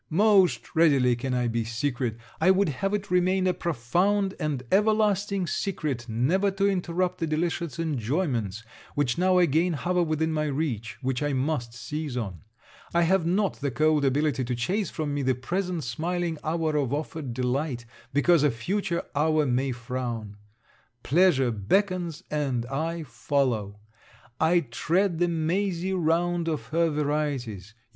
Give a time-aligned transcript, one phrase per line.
[0.09, 2.17] Most readily can I be secret.
[2.39, 7.77] I would have it remain a profound and everlasting secret, never to interrupt the delicious
[7.77, 8.63] enjoyments
[8.95, 12.41] which now again hover within my reach, which I must seize on.
[12.95, 16.91] I have not the cold ability to chase from me the present smiling hour of
[16.95, 20.35] offered delight, because a future hour may frown.
[21.03, 23.79] Pleasure beckons, and I follow.
[24.39, 27.75] I tread the mazy round of her varieties.